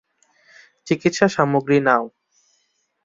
চিকিৎসা 0.87 1.27
সামগ্রী 1.27 1.77
নাও। 1.87 2.03